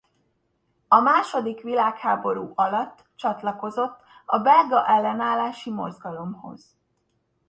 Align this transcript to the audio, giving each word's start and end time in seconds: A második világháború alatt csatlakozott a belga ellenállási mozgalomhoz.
A 0.87 0.99
második 0.99 1.61
világháború 1.61 2.51
alatt 2.55 3.03
csatlakozott 3.15 3.99
a 4.25 4.37
belga 4.39 4.87
ellenállási 4.87 5.71
mozgalomhoz. 5.71 6.77